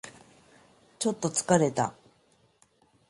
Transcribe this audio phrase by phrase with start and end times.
[0.97, 1.93] ちょっと疲れた